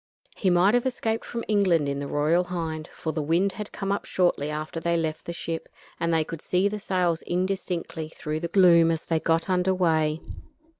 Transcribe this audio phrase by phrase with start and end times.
[0.35, 3.91] He might have escaped from England in the Royal Hind, for the wind had come
[3.91, 8.39] up shortly after they left the ship, and they could see the sails indistinctly through
[8.39, 10.19] the gloom as she got under way.